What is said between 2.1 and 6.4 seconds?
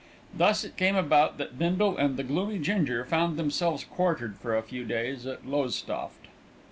the gloomy Ginger found themselves quartered for a few days at Lowestoft.